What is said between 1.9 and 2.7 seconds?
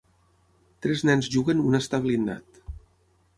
blindat